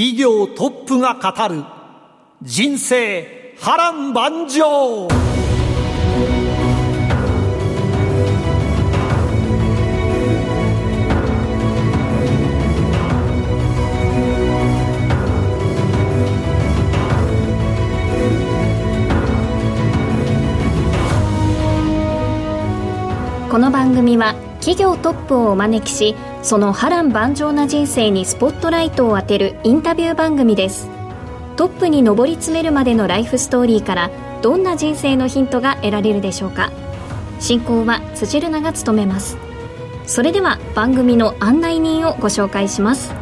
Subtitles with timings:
[0.00, 1.62] 企業トップが語る
[2.40, 5.29] 人生波乱万丈。
[23.50, 30.88] この番組は企業トップをお招きしその波乱万丈な人生にスポットライトを当てるインタビュー番組です。
[31.56, 36.70] トップに上り詰めるまでのライフストーリーからどんな人生のヒントが得られるでしょうか。
[37.40, 39.36] 進行は辻るなが務めます。
[40.06, 43.12] それでは番組の案内人をご紹介します。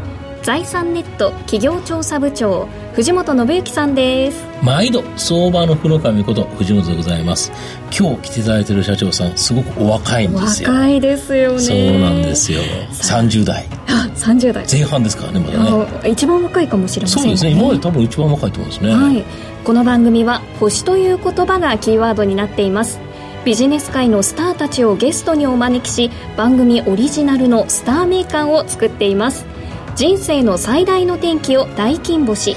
[0.42, 2.68] 財産ネット企業調査部長
[2.98, 4.44] 藤本信之さんです。
[4.60, 7.52] 毎度相場の福の神こと藤本でございます。
[7.96, 10.72] 今日来ていただいている社長さんすごくお若いんですよ。
[10.72, 11.58] 若いですよね。
[11.60, 12.60] そうなんですよ。
[12.91, 13.69] 30代。
[13.86, 14.66] あ30代。
[14.69, 16.10] 前半ですからねまだね。
[16.10, 18.92] 一番若いかもしれません、ね、そうですね今まで多分一番若いと思うんですね。
[18.92, 19.24] はい。
[19.62, 22.98] この番組は星という言葉がキーワードになっています。
[23.44, 29.46] ビジネス界のスターたちをゲストにお招きし番組オリジナルのスター名鑑を作っています。
[29.94, 32.56] 人生の最大の転機を大金星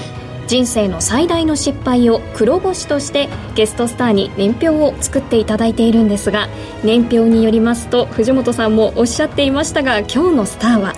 [0.52, 6.46] 人生の最大の失敗を黒星としてゲストスターに年表を作っていただいているんですが
[6.84, 10.96] 年表によりますと藤本さんもおっしゃっていましたが今日のスターは、はい、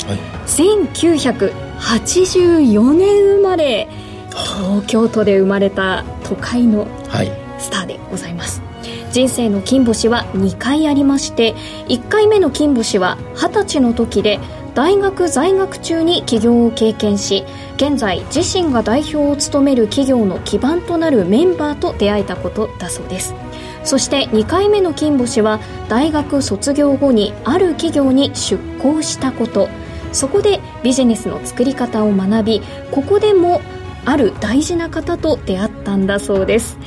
[0.48, 3.86] 1984年生まれ
[4.30, 6.88] 東京都で生まれた都会の
[7.60, 8.74] スターでございます、はい
[9.14, 11.54] 人生の金星は2回ありまして
[11.86, 14.40] 1回目の金星は20歳の時で
[14.74, 17.44] 大学在学中に起業を経験し
[17.76, 23.34] 現在自身が代表を務める企業の基盤となるメンバーと出会えたことだそうです。
[23.84, 29.68] そして2回目の金星は大学卒業後にある企業に出向したこと。
[30.12, 32.62] そこでビジネスの作り方を学び
[32.92, 33.60] ここでも
[34.04, 36.78] ある大事な方と出会ったんだそうです。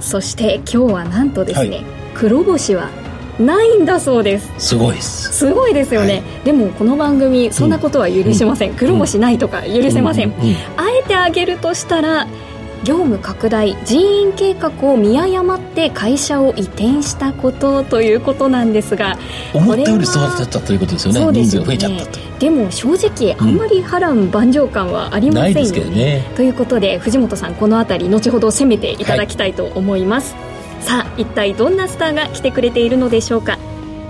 [0.00, 1.84] そして今日はなんとですね、はい、
[2.14, 2.90] 黒星は
[3.38, 4.52] ないんだそうです。
[4.58, 5.32] すごいです。
[5.32, 10.48] すごいですよね、はい、でもこの番組そんなことは許しません、うん、黒星ないとか許せません、うん。
[10.48, 12.26] うん、あえてあげるとしたら
[12.84, 19.18] 業務拡大人員計画を見誤って会社を移転したことということなんですが
[19.54, 21.32] 思ったより育てたということですよね。
[21.32, 22.20] 人数が増えちゃったと。
[22.38, 26.30] でも正直あんまり波乱万丈感はありませんよね,、ね。
[26.36, 30.53] ということで藤本さんこの辺り後ほど攻めていただきたいと思います、はい
[30.84, 33.58] さあ一体どんなスターが来てくれているのでしょうか？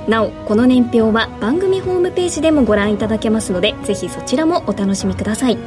[0.08, 5.58] なおこの年表は番組ホームページでもご覧いただけますのでぜひそちらもお楽しみください。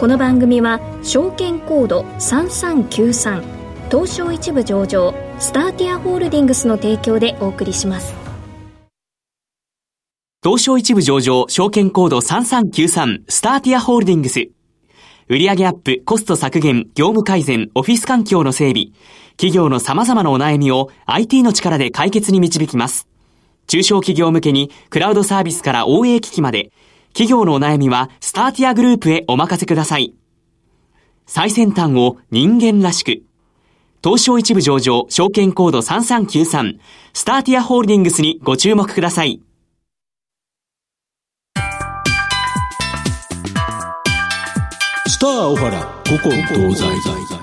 [0.00, 3.42] この番組は証券コード3393
[3.90, 8.14] 東証一部上場スターティアホールディングスの提供でお送りします。
[10.42, 14.48] 東証一部上場証券コード3393スターティアホールディングス。
[15.28, 18.86] 売上アップ、コスト削減、業務改善、オフィス環境の整備、
[19.40, 23.08] 企業の様々なお悩みを IT の力で解決に導きます。
[23.68, 26.72] 中小企業向けにクラウドサービスから OA 機器まで、
[27.14, 30.12] 企業のお悩みはスターティアグループへお任せください。
[31.24, 33.22] 最先端を人間らしく。
[34.04, 36.78] 東証一部上場証券コード3393
[37.14, 39.40] スターティアホールディングスにご注目ください。
[45.06, 47.39] スター小原古今東西。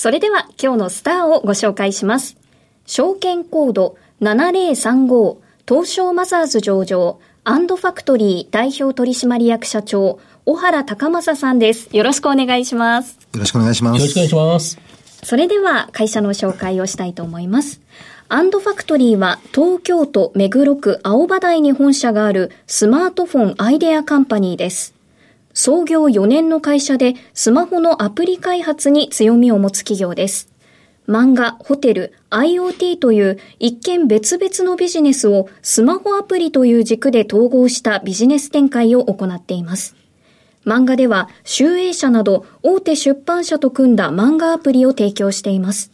[0.00, 2.36] それでは今日のスターをご紹介します。
[2.86, 5.38] 証券コード7035
[5.68, 11.88] 東証マザーズ上場アンドファクトリー代表取締役社長小原高正さんです。
[11.90, 13.18] よろしくお願いします。
[13.34, 13.98] よろしくお願いします。
[13.98, 14.78] よろしくお願いします。
[15.24, 17.80] それでは会社の紹介をしたいと思います。
[18.28, 24.94] アンドファクトリーは東京都目黒区青葉台に本社があるスマートフォンアイデアカンパニーです。
[25.60, 30.52] 創業4年の会社でスマホのアプリ開発に強みを持つ企業です。
[31.08, 39.96] 漫画、ホテル、IoT という一見別々のビジネスをスマホアプリという軸で統合したビジネス展開を行っています。
[40.64, 45.90] 漫画では、集英社など大手出版社と組んだ漫画アプリを提供しています。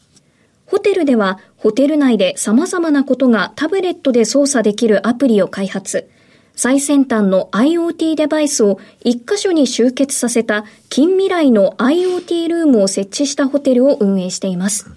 [0.66, 6.10] ホテルでは、ホテル内で様々なことがタブレットで操作できるアプリを開発。
[6.56, 14.90] 最先端の IoT デバイスを一箇所に集結させた近未来の IoT ルームを設置したホテルを運営しています。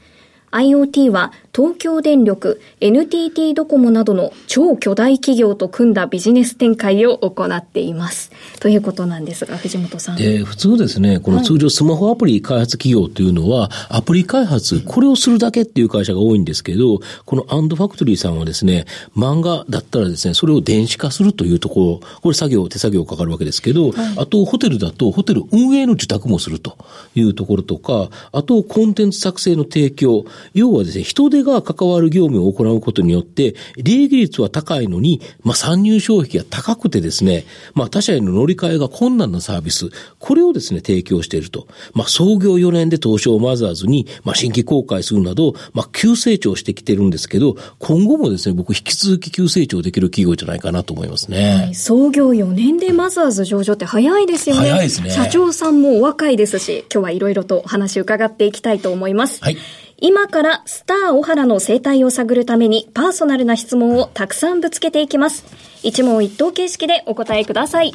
[0.51, 8.31] IoT は東京電力、NTT ドコモなどの超巨大企業と組んだビジネス展開を行っています。
[8.59, 10.17] ということなんですが、藤本さん。
[10.17, 26.77] で、普通ですね、この通常スマホアプリ開発企業というのは、アプリ開発、これをするだけっていう会社が多いんですけど、このアンドファクトリーさんはですね、漫画だったらですね、それを電子化するというところ、これ作業、手作業かかるわけですけど、はい、あとホテルだとホテル運営の受託もすると
[27.15, 39.89] いうところとか、あとコンテンツ作成の提供、要はですね、人手が関わる業務を行うことによって、利益率は高いのに、まあ、参入障壁が高くてですね、まあ、他社への乗り換えが困難なサービス、
[40.19, 41.67] これをですね、提供していると。
[41.93, 51.55] まあ、創業4年で東証マザーズに、まあ、新規公開するなど、まあ、急成長してきてるんですけど、今後もですね、僕引き続き急成長できる企業じゃないかなと思いますね。
[51.55, 54.61] はい、創業4年でマザーズ上場って早いですよね。
[54.61, 55.09] 早いですね。
[55.11, 59.43] 社長さんもお若いですし、今日はいろいろとお話伺っていきたいと思います。
[59.43, 59.57] はい。
[59.99, 65.43] 今からスター小原の生態を探るためにパーソナルな質問をたくさんぶつけていきます。
[65.81, 67.93] 一問一答形式でお答えください。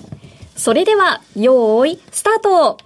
[0.56, 2.76] それでは、よーい、スタート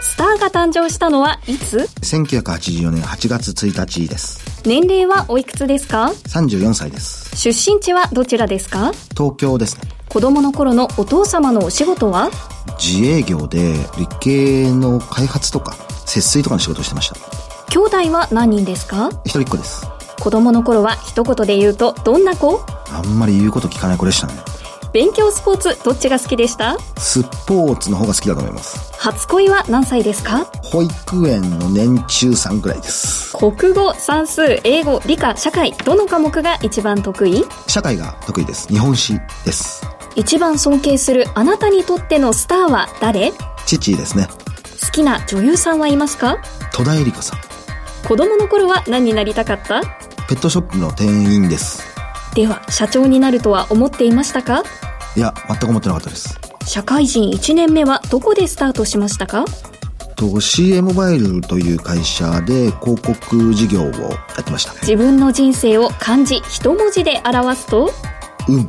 [0.00, 4.62] スターが誕生したのはいつ ?1984 年8月1日です。
[4.66, 7.36] 年齢はおいくつですか ?34 歳です。
[7.36, 8.92] 出身地はどちらですか？
[9.10, 9.82] 東京ですね。
[10.08, 12.30] 子供の頃のお父様のお仕事は？
[12.82, 15.74] 自営業で理系の開発とか
[16.06, 17.49] 節水とかの仕事をしてました。
[17.70, 19.10] 兄弟は何人ですか？
[19.24, 19.86] 一人っ子です。
[20.20, 22.60] 子供の頃は一言で言うとどんな子？
[22.92, 24.34] あんまり言うこと聞かない子でしたね。
[24.92, 26.76] 勉強スポーツどっちが好きでした？
[26.98, 28.92] スポーツの方が好きだと思います。
[28.94, 30.46] 初恋は何歳ですか？
[30.64, 33.36] 保育園の年中さんくらいです。
[33.36, 37.44] 国語算数英語理科社会どの科目が一番得意？
[37.68, 38.66] 社会が得意です。
[38.66, 39.86] 日本史です。
[40.16, 43.32] 一番尊敬するあなたにとってのスターは誰？
[43.64, 44.26] 父ですね。
[44.82, 46.38] 好きな女優さんはいますか？
[46.72, 47.49] 戸田恵梨香さん
[48.10, 49.82] 子供の頃は何になりたかった？
[50.26, 51.80] ペットショップの店員です。
[52.34, 54.64] では社長になるとは思っていましたか？
[55.16, 56.36] いや全く思ってなかったです。
[56.66, 59.44] 社会人1年目はどこでスタートしましたか？
[60.16, 63.90] と CA モバイルという会社で広告事業をや
[64.40, 67.92] ってました自分の人生を漢字一文字で表すと？
[68.48, 68.64] うんうん、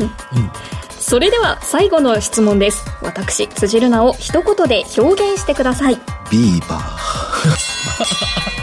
[0.00, 0.10] うん。
[0.98, 2.82] それでは最後の質問です。
[3.02, 5.96] 私辻るなを一言で表現してください。
[6.30, 8.53] ビーバー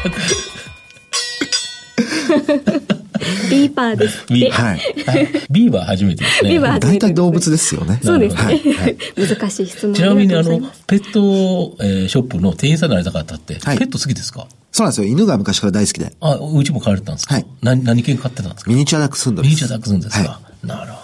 [3.52, 4.80] ビーバーですビー、はい。
[5.52, 6.52] ビーバー初めてですね。
[6.52, 8.00] ビーバー大体動物ですよね。
[8.04, 8.42] そうですね。
[8.42, 14.48] はい、難しい質問ちなみにあの、ペット、えー、ショップの店員さんになりたかったって、はい、ペット好きですか？
[14.72, 15.08] そうなんですよ。
[15.08, 16.14] 犬が昔から大好きで。
[16.22, 17.36] あ、うちも飼われてたんですか？
[17.36, 17.46] はい。
[17.62, 18.72] 何、何犬飼ってたんですか？
[18.72, 20.98] ミニチュアダックスンドミニチュアダックスンドですか、はい、なるほ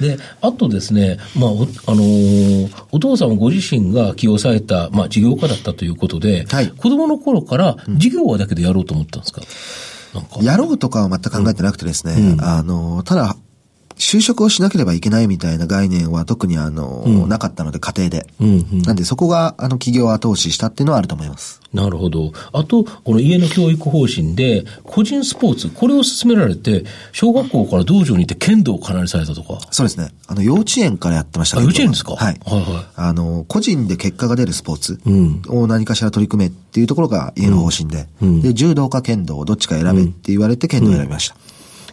[0.00, 0.06] ど。
[0.06, 9.46] で、あとですね、まあ、お、あのー、お父様ご自身が起用された、まあ、事業家だったということで、はい、子供の頃から事業はだけでやろうと思ったんですか、うん、
[10.42, 13.36] やろうとかは全く考えてなくてですね、うん、あの、ただ、
[14.02, 18.26] 就職をしなければいけないみたいな概念は特にあの、うん、なかったので、家庭で。
[18.40, 21.60] うんうん、なんで、そこが、あの、企業を後押ししたっていうのはあると思います。
[21.72, 22.32] なるほど。
[22.52, 29.60] あと、この家の教育方針で、個人スポーツ、これを進められて、小学校から道場に行って剣道をかなりされたとか。
[29.70, 30.12] そうですね。
[30.26, 32.16] あの、幼稚園からやってました幼稚園ですか？
[32.16, 32.40] はい。
[32.44, 32.86] はいはい。
[32.96, 35.00] あの、個人で結果が出るスポーツ
[35.48, 41.36] を何かしら取り組めっていうところが家の方針で、うん、で、柔道か剣道、どっちか選べって言われて剣道を選びました。
[41.36, 41.51] うん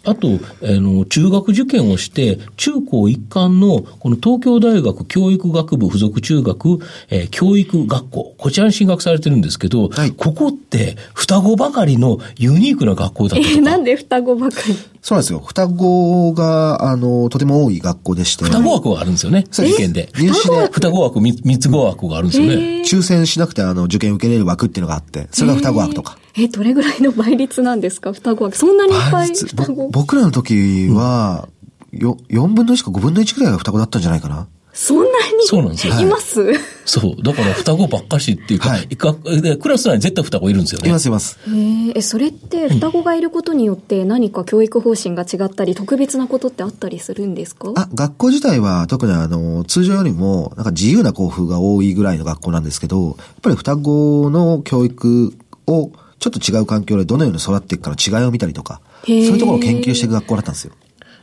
[0.09, 0.27] あと、
[0.63, 13.57] あの、中学受験をして、中高一貫の、この東京大学教育学部附属中学、えー、教育学校、こちらに進学されてるんですけど、はい、ここって双子ばかりのユニークな学校だったとか。
[13.57, 14.75] え、なんで双子ばかり？
[15.01, 15.39] そうなんですよ。
[15.39, 18.43] 双子が、あの、とても多い学校でして。
[18.43, 19.45] 双子枠があるんですよね。
[19.51, 20.09] 受験で。
[20.17, 20.67] 入試で。
[20.71, 22.81] 双子枠、三つ子枠があるんですよね。
[22.81, 26.17] 抽選しなくて、あの、受験受けれる枠っていうのがあって、それが双子枠とか。
[26.28, 28.13] え、どれぐらいの倍率なんですか？
[28.13, 28.57] 双子枠。
[28.57, 29.89] そんなにいっぱい双子？
[29.89, 31.49] 僕らの時は、
[31.91, 34.47] よ、4分の1か5分の1くらいが双子だったんじゃないかな。
[34.71, 35.11] そんなに？
[35.45, 35.99] そうなんですよ。
[35.99, 36.55] います、はい、
[36.85, 37.23] そう。
[37.23, 40.89] だから双子ばっかしっていうか、はい、でクラス内に絶対双子いるんですよね。
[40.89, 41.37] いますいます。
[41.49, 47.73] へえ、それって双子がいることによって何か教育方針が違ったり、特別なことってあったりするんですか？
[47.75, 55.33] あ、学校自体は特にあの、通常よりもなんか自由な校風が多いぐらいの学校なんですけど、やっぱり双子の教育
[55.67, 60.73] をちょっと違う環境でどのように育っていくかの違いを見たりとか、そういうところを研究していく学校だったんですよ。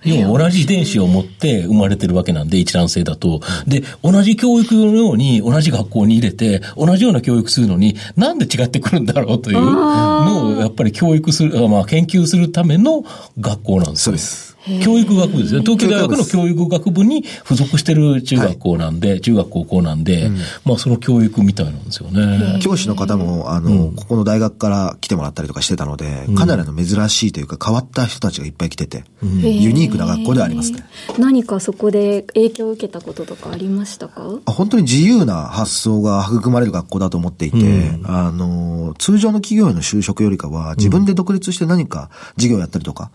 [0.04, 3.40] 要は同じ遺伝子を持って生まれてるわけなんで、一卵性だと。
[3.66, 13.04] で、同じ教育のように同じ学校に入れて、同じような教育するのに、なんで違ってくるんだろうというのを、やっぱり教育する、まあ研究するための
[13.40, 14.45] 学校なんですそうです。
[14.82, 15.60] 教育学部ですね。
[15.60, 22.58] 東京大学の教育学部に付属してる中学校なんで、はい、中学高校なんで、うん、まあその教育みたいなんですよね。
[22.62, 30.84] 教師の方も、あの、うん、ここの大学から来てもらったりとかしてたので、かなりの珍しいというか変わった人たちがいっぱい来てて、ユニークな学校ではありますね。
[31.18, 34.40] 何かそこで影響を受けたこととかありましたか？
[34.46, 37.58] 本当に自由な発想が育まれる学校だと思っていて、
[38.04, 43.10] あの、通常の企業への就職よりかは、自分で独立して何か事業やったりとか、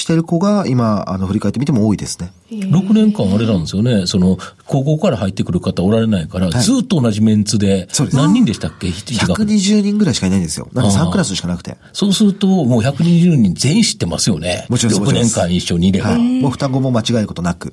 [0.00, 2.32] してる子が今、あの、振り返ってみても多いですね。
[2.60, 4.06] 6年間あれなんですよね。
[4.06, 7.88] その、高校から入ってくる方おられないから、はい、ずっと同じメンツで。
[8.12, 10.68] 何人でしたっけ ?120 人ぐらいしかいないんですよ。
[10.72, 11.76] なんか3クラスしかなくて。
[11.92, 14.66] そうすると、もう120人全員知ってますよね。
[14.68, 16.10] もちろん6年間一緒にいれば。
[16.10, 17.72] はい、もう双子も間違えることなく。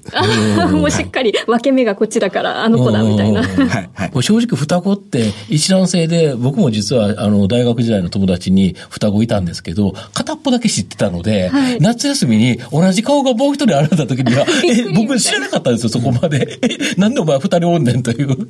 [0.72, 3.44] もうしっかり分け目がこっちだから、あの子だみたいな。
[3.44, 3.90] はい。
[3.94, 16.60] はい、正直双子って一卵性で、僕も実は、あの、大学時代の友達に双子いたんですけど、片っぽだけ知ってたので、はい、夏休みに同じ顔がもう一人現れた時には、 え、僕知らなかったんですよ、そこまで。
[16.62, 18.48] え、なんでお前二人おんねんという。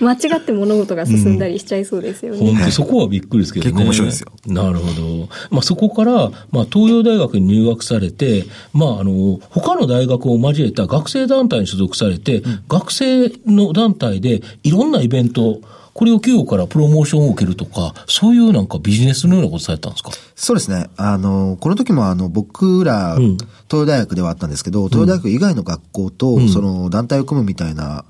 [0.00, 2.52] 間違って物事が進んだりしちゃいそうですよね。
[2.54, 3.72] 本、当、そこはびっくりですけどね。
[3.72, 4.32] 結構面白いですよ。
[4.46, 5.28] なるほど。
[5.50, 8.44] まあそこから、まあ東洋大学に入学されて、
[8.74, 15.60] まああの、他の大学を交えた学生団体に所属されて、うん、学生の団体でいろんなイベント、
[15.94, 20.10] これを企業からプロモーションを受けるとか、そういうなんかビジネスのようなことされたんですか？
[20.42, 20.88] そうですね。
[20.96, 23.38] あの、この時もあの、僕ら、東
[23.70, 28.04] 洋大学ではあったんですけど、東洋大学以外の学校と、その、団体を組むみたいな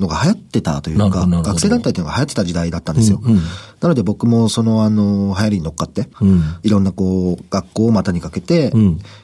[0.00, 3.22] のが流行ってたというか、学生団体というのが流行ってた時代だったんですよ。
[3.80, 6.08] なので僕もその、あの、流行りに乗っかって、
[6.64, 8.72] いろんなこう、学校を股にかけて、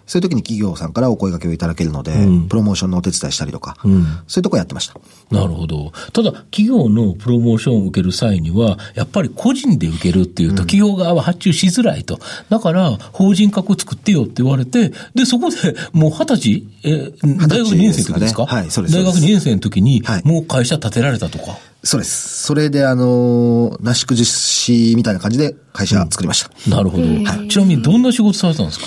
[0.07, 2.12] そういう時に企業さんからお声掛けをいただけるので、
[2.49, 3.99] プロモーションのお手伝いしたりとか、そうい
[4.38, 4.95] うとこやってました。
[5.33, 5.90] なるほど。
[6.12, 12.21] ただ、企業のプロモーションを受ける際には、やっぱり個人で受けるっていうと、企業側は発注しづらいと。
[12.53, 15.57] だから、法人格作ってよって言われて、で、そこで
[15.93, 17.11] もう二十歳、え、
[17.49, 18.97] 大学2年生の時ですか、はい、そうです。
[18.97, 21.57] 大学2年生の時に、もう会社建てられたとか？
[21.83, 22.45] そうです。
[22.45, 26.51] それで、あの、なし崩しみたいな感じで会社作りました。
[26.67, 27.05] うん、なるほど。
[27.05, 28.87] はい、ちなみにどんな仕事されたんですか？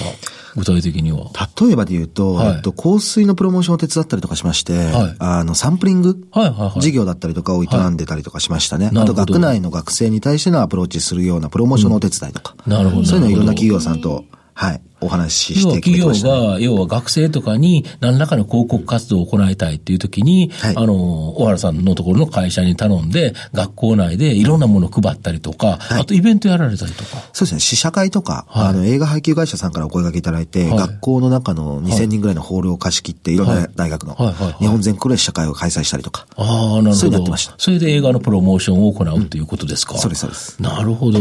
[0.55, 1.31] 具体的には。
[1.59, 8.87] 例えばで言うと、はい、えっと、香水のプロモーションを手伝ったりとかしまして、はい、あの、サンプリング、はいはいはい、事業だったりとかを営んでたりとかしましたね。
[8.87, 12.55] はい、あと、学内の学生に対してのアプローチするようなプロモーションのお手伝いとか。
[12.65, 13.05] うん、なるほど。
[13.05, 20.93] そういうのをいろんな企業さんと、はい、お話しして企業が、要は学生とかに何らかの広告活動を行いたいっていう時に、はい、あの、
[21.37, 27.17] 小原さんのところの会社に頼んで、学校内でいろんなものを配ったりとか、はい、あとイベントやられたりとか。
[27.33, 34.15] そうですね、試写会とか、はい、あの、映画配給会社さんからお声掛けいただいて、学校の中の2000人ぐらいのホールを貸し切って、いろんな大学の、
[34.59, 36.25] 日本全国で試写会を開催したりとか。
[36.37, 36.93] ああ、なるほど。
[36.93, 37.55] そういうのやってました。
[37.57, 40.61] それで映画のプロモーションを行うということですか、うん、そうです、そうです。
[40.61, 41.19] なるほど。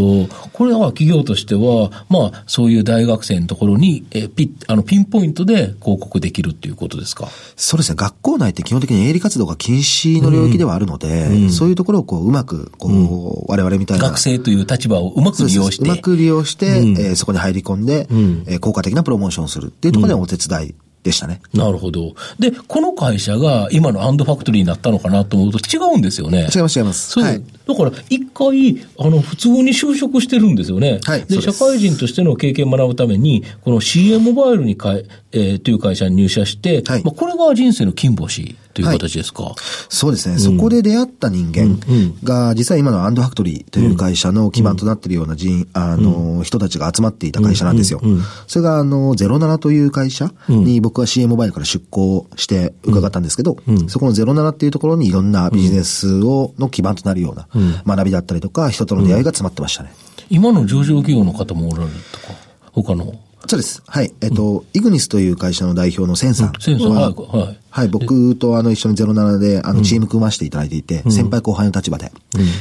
[0.52, 7.28] これは企業としては、まあ、そういう大学生のところに、えピあの、ピンポイントで広告できるっていうことですか？
[7.56, 7.96] そうですね。
[7.96, 14.04] 学校内って基本的に営利活動が禁止の領域ではあるので、うんうん、そういうところをこう、うまく、こう、うん、我々みたいな。
[14.08, 15.84] 学生という立場をうまく利用して。
[15.84, 21.40] うまく利用して、うん、えー、そこに入り込んで、うん、えー、効果的なプロモーションをするっていうところでお手伝いでしたね。
[21.52, 22.14] なるほど。
[22.38, 26.48] で、この会社が今のアンドファクトリーになったのかなと思うと違うんですよね。
[26.52, 27.10] 違います、違います。
[27.10, 27.24] そう。
[27.24, 31.00] はい、だから、一回、あの、普通に就職してるんですよね。
[31.04, 31.26] はい。
[31.26, 35.04] で、社会人としての経験を学ぶために、この CM モバイルにかえ、
[35.34, 37.04] えー、という会社に入社して、はい。
[37.04, 39.54] まあ、これが人生の金星という形ですか、はい、
[39.88, 41.80] そうですね、うん、そこで出会った人間
[42.22, 48.00] が、実は今のアンドファクトリーという会社の基盤となっているような人、あの、人たちが集まっていた会社なんですよ。
[48.46, 53.56] それが、あの、07という会社に僕は CM モバイルから出向して伺ったんですけど、
[53.88, 57.48] そこの07っていうところにいろんなビジネスを、の基盤となるような
[57.84, 59.92] 学びだったりとか、人との出会いが詰まってましたね。
[60.30, 62.34] 今の上場企業の方もおられるとか、
[62.72, 63.14] 他の
[63.46, 63.82] そうです。
[63.86, 64.12] はい。
[64.20, 66.52] えっと、イグニスという会社の代表のセンさん。
[66.60, 67.58] センさん、はい。
[67.74, 67.84] はい。
[67.84, 72.12] はい、僕とあの一緒に07であのチーム組ませていただいていて、うん、先輩後輩の立場で、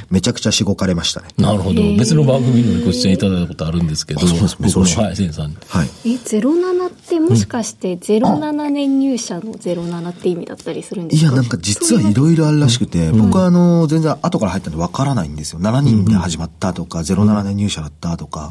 [0.10, 1.28] めちゃくちゃしごかれましたね。
[1.38, 1.82] なるほど。
[1.98, 4.98] 別の番組にもご出演いただいたことあるんですけど、そうです珍しい。
[5.00, 5.54] はい、センさん。
[5.68, 5.88] はい。
[6.06, 15.60] え、07ってもしかして07年入社の07って意味だったりするんですか、いや、なんか実はいろいろあるらしくて、僕はあの、全然後から入ったんでわからないんですよ。
[15.60, 18.50] 7人で始まったとか、07年入社だったとか、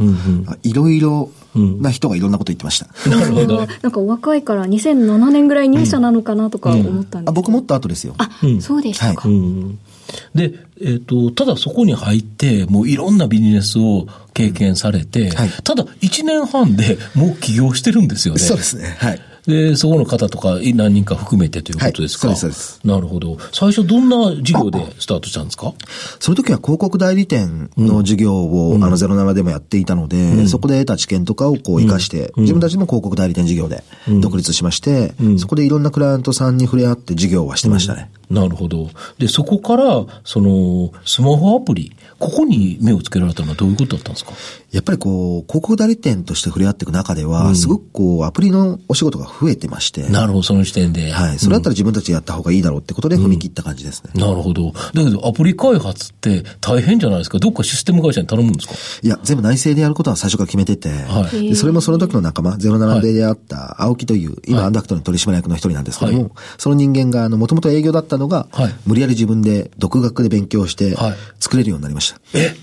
[0.62, 3.10] いろいろな人がいろんなこと言ってました。
[3.10, 3.66] なるほど。
[3.82, 8.14] なんかお若いから2007年ぐらい入社なのかなとか思ったんです、うん、あ僕もっと後ですよ。
[8.18, 8.30] あ、
[8.60, 9.28] そうでしたか。
[9.28, 9.92] はい
[10.34, 18.40] で、えっ、ー、と、ただそこに入って、もういろんなビジネスを経験されて、はい、ただ1年半でもう起業してるんですよね。
[18.40, 18.96] そうですね。
[18.98, 19.20] はい。
[19.46, 23.38] で、そこの方とか何人か含めてということですか、はい、そうです、なるほど。
[23.52, 25.74] 最初どんな事業でスタートしたんですか？
[26.20, 33.82] その時は広告代理店の事業を、うん、あの、07でもやっていたので、うん、そこで得た知見とかをこう活かして、うん、自分たちも広告代理店事業で
[34.20, 38.10] 独立しまして、そこでいろんなクライアントさんに触れ合って事業はしてましたね。
[38.30, 38.88] なるほど。
[39.18, 44.32] で、そこから、その、スマホアプリ、ここに目をつけられたのはどういうことだったんですか？
[44.72, 50.08] やっぱりこう、広告代理店として触れ合っていく中では、うん、すごくこう、アプリのお仕事が増えてまして。
[50.08, 51.10] なるほど、その時点で。
[51.10, 51.38] はい。
[51.38, 54.12] それだったら自分たちでやった方がいいだろうってことで踏み切った感じですね。
[54.14, 54.72] うん、なるほど。
[54.72, 57.38] だけど、アプリ開発って大変じゃないですか？
[57.38, 58.74] どっかシステム会社に頼むんですか？
[59.02, 70.96] いや、全部内製でやることは最初から決めてて、はい、でそれもその時の仲間、07で出会った青木という、今、アンダクトの取締役の一人なんですけども、はい、その人間が、あの、もともと営業だったのが、はい、無理やり自分で独学で勉強して、
[71.40, 72.20] 作れるようになりました。
[72.34, 72.56] え？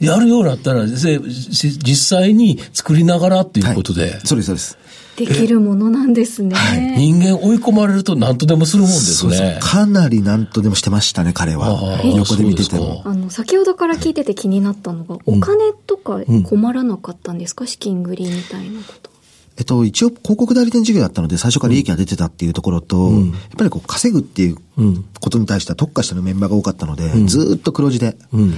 [0.00, 4.02] やるようになったら、実際に作りながらっていうことで。
[4.02, 4.78] はい、そうです、そうです。
[5.16, 6.54] できるものなんですね。
[6.54, 9.36] はい、人間追い込まれると何とでもするもんですね。
[9.36, 12.00] そうそうかなり何とでもしてましたね、彼は。
[12.04, 13.02] 横で見てても。
[13.04, 19.10] あの、先ほどから聞いてて気になったのが、お金とか困らなかったんですか、うん、資金繰りみたいなこと。
[19.56, 24.56] えっと、一応広告代理店事業だったので、最初から利益が出てたっていうところと、うん、やっぱりこう稼ぐっていう
[25.20, 28.50] ことに対しては特化してのメンバーが多かったので、うん、ずっと黒字で、うん、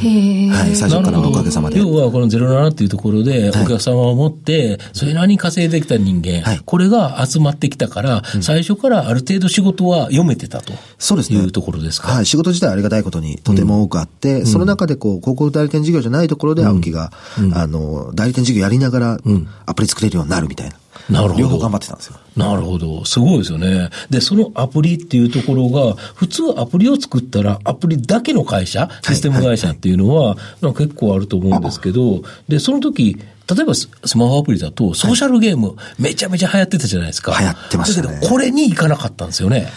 [0.50, 1.78] はい、最初からのおかげさまで。
[1.78, 10.72] 要はこの07っていうところで、お客様を持って、それなりに稼いできた人間、はい、これが集まってきたから、最初からある程度仕事は読めてたと。
[10.98, 11.38] そうですね。
[11.38, 12.12] いうところですか？
[12.12, 17.12] はい、仕事自体ありがたいことにとても多くあって、その中でこう、広告代理店事業じゃないところで青木が、
[17.54, 19.18] あの、代理店事業やりながら、
[19.66, 20.76] アプリ作れるようになるみたいな。
[21.08, 21.40] なるほど。
[21.40, 22.16] 両方頑張ってたんですよ。
[22.36, 23.04] なるほど。
[23.04, 23.90] すごいですよね。
[24.10, 33.18] で、そのアプリっていうところが、普通アプリを作ったら、アプリだけの会社、システム会社っていうのは、結構あると思うんですけど、で、その時、
[33.52, 37.36] 例えばスマホアプリだと、ソーシャルゲーム、めちゃめちゃ流行ってたじゃないですか。
[37.38, 38.08] 流行ってましたね。
[38.08, 39.68] だけど、これに行かなかったんですよね。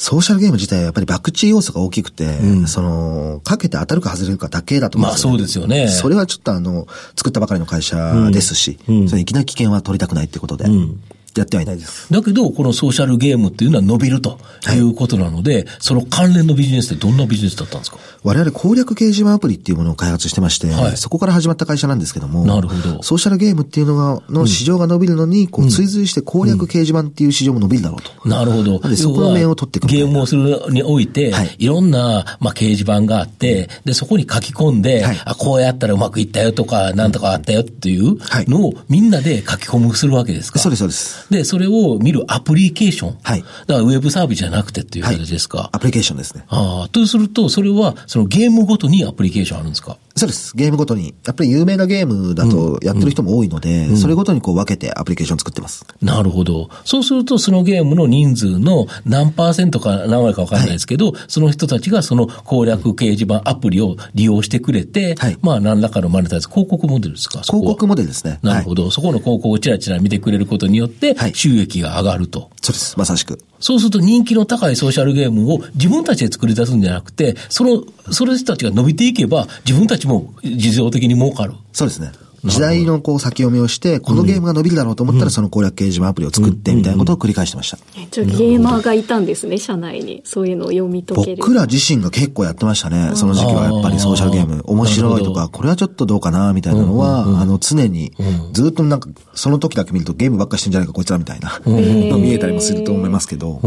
[0.00, 5.36] ソーシャルゲーム自体はやっぱり博打要素が大きくて、うん、その、かけて当たるか外れるかだけだと思うんですよ、ね。
[5.36, 5.88] まあそうですよね。
[5.88, 11.02] それはちょっとあの、作ったばかりの会社ですし、うん、それいきなり危険は取りたくないってことで、うん、
[11.36, 12.12] やってはいないです。
[12.12, 14.38] だけど、このソーシャルゲームっていうのは伸びると
[14.74, 14.80] い。
[14.80, 17.98] うことなので、はい、その関連のビジネスってどんなビジネスだったんですか？
[18.24, 23.02] 我々攻略掲示板アプリっていうものを開発してまして、はい、そこから始まった会社なんですけども、なるほど。
[23.02, 28.10] ソーシャルゲームっていうのが、の市場が伸びるのに、こう追随して攻略掲示板っていう市場も伸びるだろうと。
[28.24, 28.78] うん、なるほど。
[28.80, 41.19] で、そこの面を取っていくゲームをするにおいて、はい、いろんな、まあ、掲示板があって、で、そこに書き込んで、はい、あ、こうやったらうまくいったよとか、なんとかあったよっていうのをみんなで書き込むするわけですか、そうです、そうです。
[41.30, 43.16] で、それを見るアプリケーション。
[43.22, 43.40] はい。
[43.40, 45.58] だからウェブサービスじゃなくてっていう形ですか。
[45.58, 46.44] はい、アプリケーションですね。
[46.48, 49.96] ああ、とすると、それは、そのゲームごとにアプリケーションあるんですか？
[50.20, 50.54] そうです。
[50.54, 51.14] ゲームごとに。
[51.24, 55.86] やっぱり有名なゲームだとやってる人も多いので、うんうん、それごとにこう分けてアプリケーション作ってます。
[56.02, 56.68] なるほど。
[56.84, 67.40] そうすると、そのゲームの人数の何パーセントか何割か分からないですけど、はい、その人たちがその攻略掲示板アプリを利用してくれて、はい、まあ何らかのマネタイズ、広告モデルですか？
[67.40, 68.38] 広告モデルですね。
[68.42, 68.82] なるほど。
[68.82, 72.50] はい、そこの広告をちらちら見てくれることによって、収益が上がると。
[72.60, 72.98] そうです。
[72.98, 73.42] まさしく。
[73.60, 81.52] そうすると人気の高いソーシャルゲームを自分たちで作り出すんじゃなくて、その、その人たちが伸びていけば、自分たちも事情的に儲かる。
[81.72, 82.10] そうですね。
[82.44, 87.78] 時代のこう先読みをして、このゲームが伸びるだろうと思ったら、その攻略掲示板アプリを作ってみたいなことを繰り返してました。
[88.10, 90.22] ちょゲーマーがいたんですね、社内に。
[90.24, 91.36] そういうのを読み解ける。
[91.38, 93.12] 僕ら自身が結構やってましたね。
[93.14, 94.62] その時期はやっぱりソーシャルゲーム。
[94.64, 98.12] 面白いとか、これはちょっとどうかな、みたいなのは、あの、常に、
[98.52, 103.60] ずっとなんか、その時だけ見るとゲームばっかしてんじゃないか、こいつらみたいな、見えたりもすると思いますけど。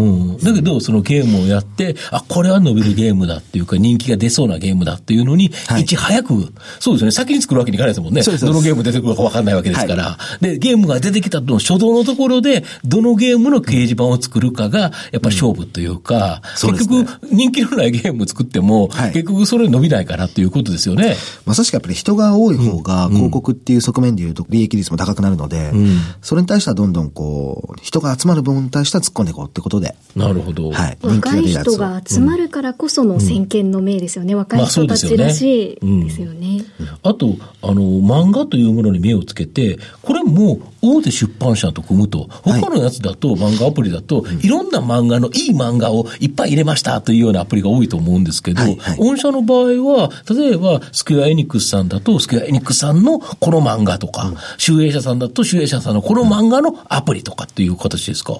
[0.43, 8.21] だけど、そのゲームをやって、あ、これは伸びるゲームだっていうか、人気が出そうなゲームだっていうのに、いち早く、そうですね、先に作るわけにいかないですもんね。
[8.23, 10.03] どのゲーム出てくるか分かんないわけですから。
[10.03, 21.15] はい、で、ゲームが出てきたと初動のところで、どのゲームの掲示板を作るかが、やっぱ勝負というか、うん、結局、人気のないゲームを作っても、はい、結局それ伸びないからっていうことですよね。
[21.45, 29.95] まさしくやっぱり人が多い方が、広告っていう側面でいうと利益率も高くなるので、うん、それに対してはどんどんこう、人が集まる部分に対しては突っ込んでいこうってことで。
[30.15, 30.71] なるほど。
[30.71, 30.97] はい。
[31.01, 34.35] 若い人が集まるからこその先見の明ですよね。
[34.35, 36.63] 若い人たちらしいですよね。
[37.03, 58.39] あと、あの、漫画というものに目をつけて、これも大手出版社と組むと、他のやつだと、漫画アプリだと、いろんな漫画のいい漫画をいっぱい入れましたというようなアプリが多いと思うんですけど、はいはい、御社の場合は、例えば、スクエアエニックスさんだと、スクエアエニックスさんのこの漫画とか、うん、集英社さんだと、集英社さんのこの漫画のアプリとかっていう形ですか、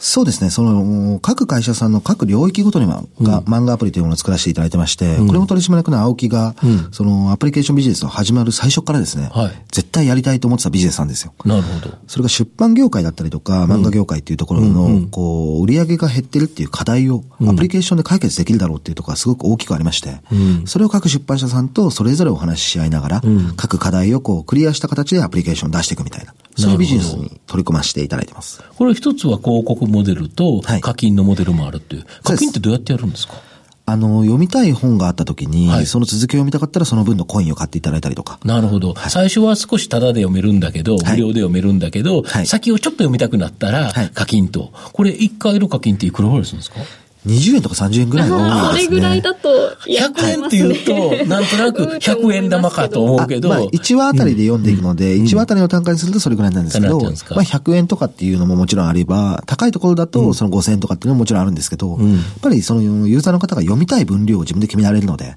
[0.00, 0.48] そうですね。
[0.48, 11.34] その、各会社さんの各領域ごとには、うん、漫画アプリというものを作らせていただいてまして、うん、これも取締役の青木が、うん、そのアプリケーションビジネスの始まる最初からですね、はい、絶対やりたいと思ってたビジネスなんですよ。
[11.44, 11.94] なるほど。
[12.06, 20.22] それが出版業界だったりとか、漫画業界っていうところの、こう、売り上げが減ってるっていう課題を、アプリケーションで解決できるだろうっていうところがすごく大きくありまして、
[20.64, 23.22] それを各出版社さんとそれぞれお話しし合いながら、
[23.56, 28.62] 各課題をこう、クリアした形でアプリケーションを出していくみたいな、そういうビジネスに取り組ませていただいてます。
[28.76, 32.06] これ一つは広告モデルと、課金のモデルもあるっていう。
[32.22, 33.34] 課金ってどうやってやるんですか？
[33.86, 38.38] あの、読みたい本があった時に、はい、その続きを読みたかったらその分のコインを買っていただいたりとか。
[38.44, 38.94] なるほど。
[38.94, 44.72] はい、最初は少しタダで読めるんだけど、無料で読めるんだけど、先をちょっと読みたくなったら、課金と。
[44.92, 46.76] これ1回の課金っていくらぐらいするんですか？
[47.26, 48.84] 20円とか30円ぐらいが多いですね。
[48.86, 49.48] それぐらいだと、
[49.86, 53.50] 100円っていうと、なんとなく100円玉かと思うけど。
[53.50, 61.98] まあ、1話あたりで読んでいくので、1話あたりの単価にするとそれぐらいなんですけど、まあ、100円とかっていうのももちろんあれば、高いところだとその5000円とかっていうのももちろんあるんですけど、やっ
[62.40, 65.36] ぱりそのユーザーの方が読みたい分量を自分で決められるので、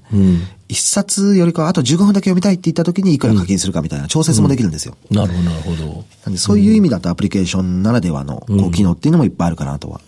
[0.68, 4.96] 一冊よりかあと15分だけ読みたいって言った時にいくら課金するかみたいな調節もできるんですよ。
[5.10, 6.38] なるほど、なるほど。
[6.38, 10.00] そういう意味だとアプリケーションならではのこう機能っていうのもいっぱいあるかなとは。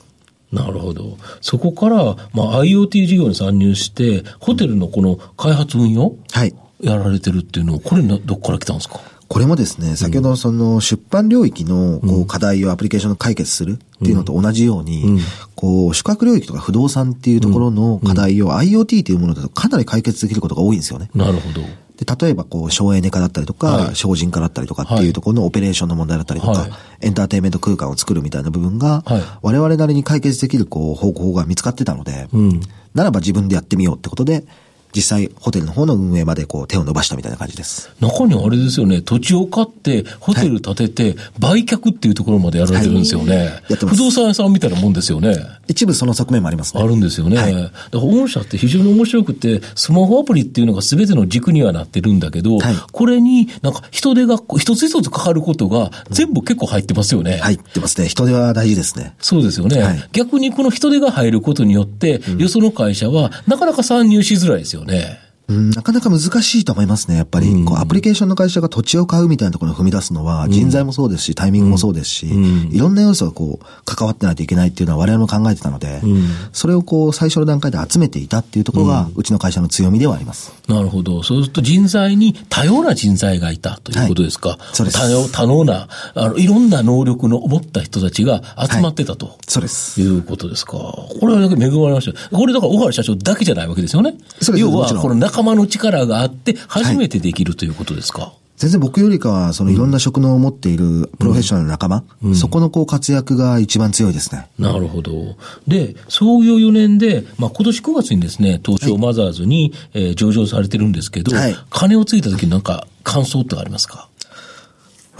[0.52, 1.18] なるほど。
[1.40, 6.54] そこから、まあ、IoT 事業に参入して、ホテルのこの開発運用はい。
[6.80, 9.00] やられてるっていうのは、これどこから来たんですか？
[9.28, 15.20] これもですね、先ほどその出版領域のこう課題をアプリケーションで解決するっていうのと同じように、
[15.56, 21.10] こう宿泊領域とか不動産っていうところの課題を IoT というものだとかなり解決できることが多いんですよね。
[21.12, 21.62] なるほど。
[21.96, 32.60] で、例えば、こう、省エネ化だったりとか、はい、省人化だったりとかっていうところのオペレーションの問題だったりとか、はい、エンターテインメント空間を作るみたいな部分が、はい、我々なりに解決できる、こう、方法が見つかってたので、うん、
[32.94, 34.44] ならば自分でやってみようってことで、
[34.96, 37.90] 実際ホテルの方の運営までこう手を伸ばしたみたいな感じです。
[38.00, 43.36] 中にあれですよね、土地を買ってホテル建てて売却っていうところまでやられてるんですよね。
[43.36, 43.76] はい。
[43.76, 45.36] 不動産屋さんみたいなもんですよね。
[45.68, 46.82] 一部その側面もありますね。
[46.82, 47.36] あるんですよね。
[47.36, 57.38] はい、だから御社って非常に面白くて、スマホアプリっていうのが全ての軸にはなってるんだけど、はい、これになんか人手が一つ一つかかることが全部結構入ってますよね。
[57.38, 58.08] 入ってますね。
[58.08, 59.14] 人手は大事ですね。
[59.18, 59.82] そうですよね。
[59.82, 65.25] はい、逆にこの人手が入ることによって、うん、よその会社はなかなか参入しづらいですよね。
[65.48, 67.64] うん、なかなか難しいと思いますね、やっぱり。
[67.64, 72.26] こうアプリケーションの会社が土地を買うみたいなところに踏み出すのは、人材もそうですし、タイミングもそうですし、
[72.70, 76.02] いろんな要素がこう、関わってないといけないっていうのは我々も考えてたので、
[76.52, 80.52] それをこう、最初の段階で集めていたっていうところが、うちの会社の強みではあります。
[80.68, 81.22] なるほど。
[81.22, 84.50] そうすると人材に多様な人材がいたということですか。
[84.50, 84.98] はい、そうです。
[84.98, 89.26] 多様、多能な、あの、いろんな能力の持った人たちが集まってたと。
[89.26, 90.00] はい、そうです。
[90.00, 90.72] いうことですか。
[90.72, 92.36] これは恵まれました。
[92.36, 94.16] これだから小原社長だけじゃないわけですよね。
[94.40, 94.68] そうです。
[94.68, 98.32] 要は、この仲間の力ががあって、初めてできるということですか、はい。
[98.56, 102.30] 全然僕よりかは、そのいろんな職能を持っているプロフェッショナルの仲間、うん。
[102.30, 104.48] うん、そこのこう活躍が一番強いですね。
[104.58, 105.36] なるほど。
[105.68, 114.08] で、創業4年で、まあ今年9月にですね、東証マザーズに、はい、えー、上場されてるんですけど、はい、金をついた時になんか感想ってありますか？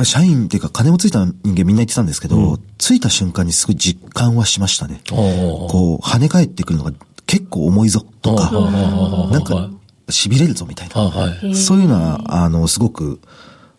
[0.02, 5.00] 社員っていうか金をついた人間みんな言ってたんですけど、うん、ついた瞬間にすごい実感はしましたね。
[5.09, 6.92] こう、跳ね返ってくるのが
[7.26, 8.50] 結構重いぞとか、
[9.31, 9.70] なんか
[10.08, 11.00] 痺れるぞみたいな。
[11.00, 13.20] はい、そういうのは、あの、すごく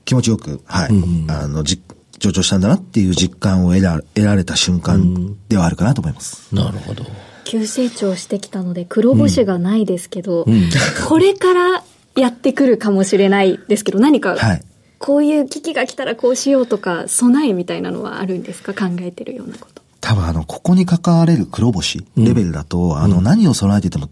[0.05, 1.81] 気持ちよく、はい、うん、あの、じ、
[2.19, 6.47] 上場したんだなっていう実感を得ら得られた瞬間ではあるかなと思います。
[6.51, 7.05] うん、なるほど。
[7.45, 10.69] 急成長してきたので黒星がないですけど、うん、
[11.07, 11.83] これから
[12.15, 14.63] やってくるかもしれないですけど、何か、はい、
[14.97, 18.73] こういう危機が来たらこうしようとか、備えみたいなのはあるんですか？
[18.73, 19.81] 考えてるようなこと。
[20.01, 24.09] 多分あの、ここに関われる黒星レベルだと、うん、あの、何を備えてても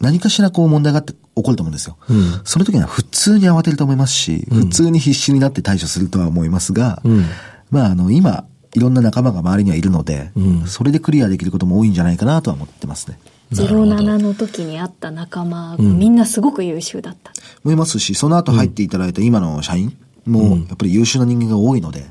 [0.00, 1.96] 何かしらこう問題があって起こると思うんですよ。
[2.08, 7.24] うん、その時には普通に慌てると思いますし、普通に必死になって対処するとは思いますが、うん、
[7.70, 13.18] まああの今、いろんな仲間が周りにはいるので、うん、それでクリアできることも多いんじゃないかなとは思ってますね。
[13.52, 17.32] 07の時に会った仲間がみんなすごく優秀だった。
[17.64, 22.06] 思いますし、その後入っていただいた今の社員もやっぱり優秀な人間が多いので、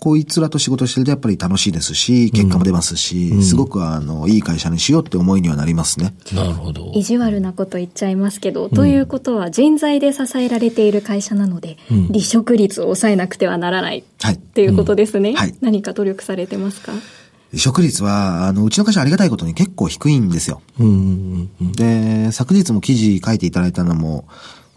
[0.00, 6.14] こいつらと仕事してるとやっぱり楽しいですし、結果も出ますし、うん、すごくあの、いい会社にしようって思いにはなりますね。
[6.32, 6.90] なるほど。
[6.94, 14.02] 意地悪なこと言っちゃいますけど、うん、ということは人材で支えられている会社なので、うん、離職率を抑えなくてはならない。
[14.22, 14.34] はい。
[14.34, 15.34] っていうことですね。
[15.34, 15.54] はい。
[15.60, 16.92] 何か努力されてますか？
[17.50, 20.62] 離職率は、あの、うちの会社ありがたいことに結構低いんですよ。
[20.78, 24.26] うんで、昨日も記事書いていただいたのも、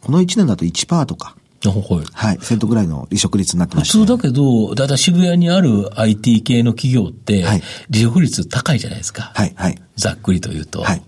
[0.01, 1.37] この1年だと1%とか、
[1.71, 2.05] はい。
[2.11, 2.37] はい。
[2.41, 7.61] セントぐらいの離職率になってました、ね、普通だけど、だいたい渋谷にある IT 系の企業って、離
[7.93, 9.31] 職率高いじゃないですか。
[9.35, 9.53] はい。
[9.55, 9.81] はい。
[9.95, 10.81] ざっくりと言うと。
[10.81, 11.01] はい。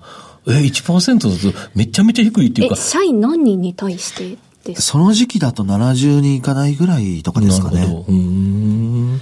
[0.48, 2.76] え、1%だとめちゃめちゃ低いっていうか。
[2.76, 7.80] 社員何人に対してですその時期だと70人いかないぐらいとかですかね。
[7.80, 8.06] なるほど。
[8.10, 9.22] うん。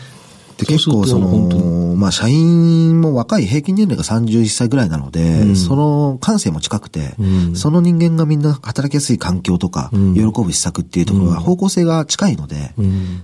[0.58, 12.74] で結構その、まあ社員も若い平均年齢が31歳ぐらいなので、うん、その感性も近くて、うん、その人間がみんな働きやすい環境とか、うん、喜ぶ施策っていうところは方向性が近いので、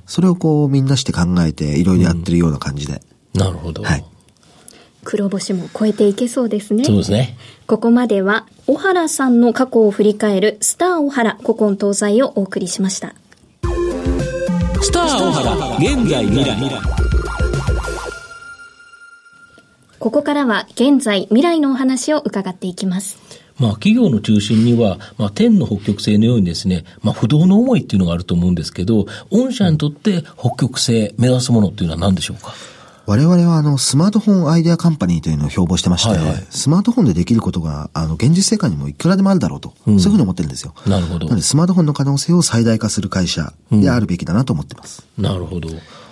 [0.06, 3.02] それをこうみんなして考えていろいろやってるような感じで。
[3.34, 3.84] なるほど。
[3.84, 4.06] はい。
[5.04, 6.84] 黒星も超えていけそうですね。
[6.84, 7.38] そうですね。
[7.68, 13.16] ここまでは、小原さんの過去を振り返る、スター小原古今東西をお送りしました。
[14.82, 16.99] スター小原、現在未来。
[20.00, 23.20] ここからは現在、未来のお話を伺っていきます。
[23.60, 32.54] まあ、企業の中心には、まあ、天の北極星のようにですね、まあ、不動の思いっていうのがあると思うんですけど、御社にとって北極星目指すものっていうのは何でしょうか？
[33.08, 40.74] 我々はあのスマートフォンアイデアカンパニーというのを標榜してまして、はいはい、スマートフォンでできることがあの現実世界にもいくらでもあるだろうと、うん、そういうふうに思ってるんですよ。
[40.86, 41.26] なるほど。
[41.26, 45.06] なのでスマートフォンの可能性を最大化する会社であるべきだなと思ってます。
[45.18, 45.70] うん、なるほど。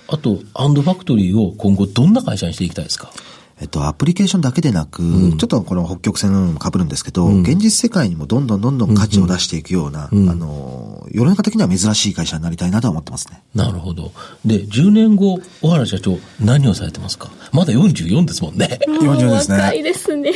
[0.10, 3.12] あと、アンドファクトリーを今後どんな会社にしていきたいですか？
[3.60, 13.42] えっと、アプリケーションだけでなく、うん、ちょっとこの北極星のも被るんですけど、うん、現実世界にもどんどんどんどん価値を出していくような、うん、あの、世の中的には珍しい会社になりたいなと思ってますね。
[13.56, 14.12] なるほど。
[14.46, 17.32] で、10年後、小原社長、何をされてますか？
[17.52, 18.80] まだ44ですもんね。
[18.86, 19.58] 40ですね。
[19.58, 20.32] 若いですね。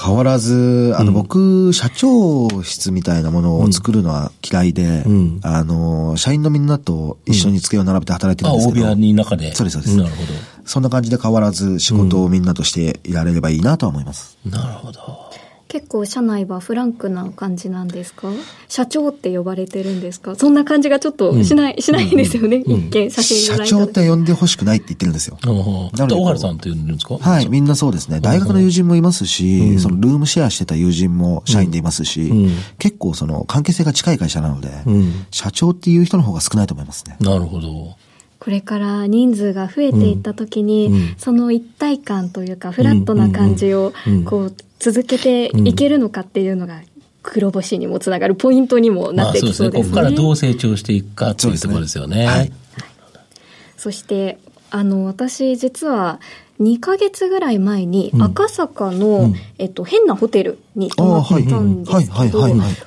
[0.00, 5.04] 変わらず、あの、僕、社長室みたいなものを作るのは嫌いで、
[5.42, 8.86] あの、社員のみんなと一緒に机を並べて働いてるんですけど。
[8.86, 9.52] あ、大部屋の中で。
[9.54, 9.96] そうです、そうです。
[9.96, 10.55] なるほど。
[10.66, 14.36] そんな感じで変わらず仕事をみんなとしていられればいいなと思います。
[14.44, 15.26] なるほど。
[15.68, 18.28] 結構社内はフランクな感じなんですか？
[18.68, 20.36] 社長って呼ばれてるんですか？
[20.36, 25.38] そんな感じがちょっとしない、うん、しないんですよね、うん、一見写真社長って呼んでほしくないって言ってるんですよ。
[25.42, 27.18] な小原さんって呼んでるんですか？
[27.18, 28.20] はい、みんなそうですね。
[28.20, 32.32] 大学の友人もいますし、そのルームシェアしてた友人も社員でいますし、
[32.78, 34.70] 結構その関係性が近い会社なので、
[35.32, 37.16] 社長っていう人の方が少ないと思いますね。
[37.20, 37.96] なるほど。
[38.46, 43.92] これから人数が増えていった時に、うん、その一体感というかフラットな感じを
[44.24, 46.80] こう続けていけるのかっていうのが
[47.24, 49.82] 黒星にもつながるポイントにもなってきそうですね。
[49.82, 49.82] まあ、すね。
[49.82, 52.18] ここからどう成長していくかというところですよね。
[52.18, 52.26] ね。
[52.26, 52.52] はい、
[53.76, 54.38] そして
[54.70, 56.20] あの私実は
[56.60, 62.46] 2か月ぐらい前に赤坂の、うん、えっと、変なホテルに泊まったんですけど、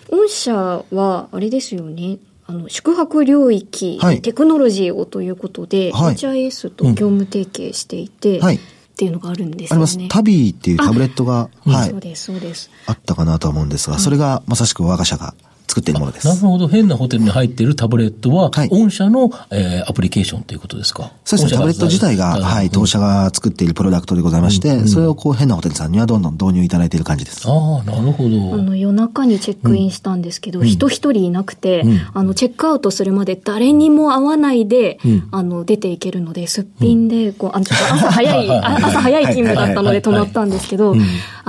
[0.10, 2.18] 御社はあれですよね
[2.50, 8.60] あの宿泊領域、はい、テクノロジーをということで、はい、HIS と業務提携していて、うんはい、っ
[8.98, 9.72] ていうのがあるんですよね。
[9.72, 10.08] あります。
[10.10, 12.72] タビーっていうタブレットが、はい、そうです、そうです。
[12.88, 15.36] あったかなと思うんですが、それがまさしく我が社が
[15.70, 16.28] 作っているものです。
[16.28, 16.68] なるほど。
[16.68, 21.12] 変なホテルに入っているタブレットは、はい、御社の、えー、アプリケーションということですか？
[21.24, 21.58] そうですね。
[21.58, 27.48] タブレット自体が、はい、当社が作っているプロダクトでございまして、うんうん、それをこう変なホテルさんにはどんどん導入いただいている感じです。
[27.48, 28.56] ああ、なるほど。
[28.56, 40.96] あの、夜中にチェックインしたんですけど、うん、人一人いなくて、うん、あの、チェックアウトするまで誰にも会わないで、うん、あの、出ていけるので、すっぴんで、こう、あの、ちょっと朝早い、朝早い勤務だったので泊まったんですけど、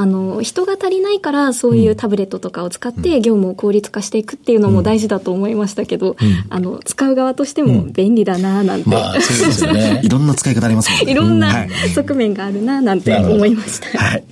[0.01, 10.01] あの、人が足りないから、そういうタブレットとかを使って業務を効率化していくっていうのも大事だと思いましたけど、うん、あの、使う側としても便利だななんて、まあ、そうですよね。
[10.03, 11.13] いろんな使い方ありますもんね。
[11.13, 13.99] いろんな側面があるななんて思いました。
[13.99, 14.25] はい、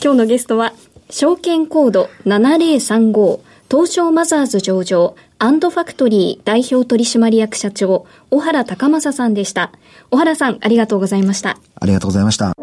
[0.00, 0.72] 今日のゲストは、
[1.10, 9.72] 証券コード7035、東証マザーズ上場、アンドファクトリー代表取締役社長、小原高正さんでした。
[10.10, 11.58] 小原さん、ありがとうございました。
[11.80, 12.54] ありがとうございました。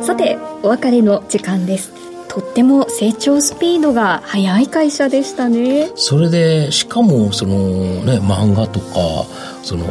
[0.00, 1.92] さて、お別れの時間です。
[2.28, 7.56] とっても成長スピードが速い会社でしたねそれでしかもその
[8.04, 9.24] ね漫画とか
[9.62, 9.86] その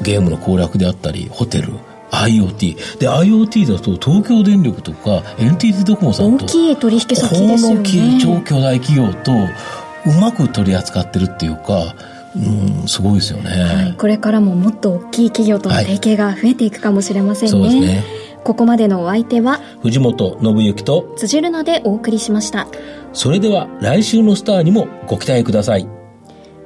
[0.00, 1.72] ゲームの攻略であったりホテル
[2.10, 2.98] IoT。
[2.98, 6.44] で、IoT だと東京電力とか NTT ドコモさんと。
[6.44, 7.80] 大きい取引先ですよね。
[7.80, 11.94] 大きい超巨大企業とうまく取り扱ってるっていうか、
[12.34, 13.94] うん、すごいですよね、はい。
[13.94, 17.60] これからももっと大きい企業との提携が増えていくかもしれませんね。
[17.60, 18.27] はい、そうですね。
[18.48, 22.66] ここまでのお相手は藤本信之と辻るのでお送りしました
[23.12, 25.86] それでは来週のスターにもご期待ください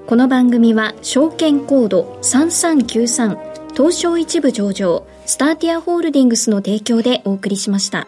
[0.07, 8.07] この番組は証券コード3393東証一部上場スターティアホールディングスの提供でお送りしました。